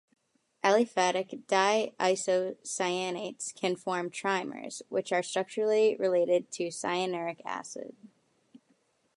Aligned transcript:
Aliphatic 0.63 1.45
di-isocyanates 1.45 3.53
can 3.53 3.75
form 3.75 4.09
trimers, 4.09 4.81
which 4.89 5.11
are 5.11 5.21
structurally 5.21 5.95
related 5.99 6.49
to 6.53 6.69
cyanuric 6.71 7.39
acid. 7.45 7.95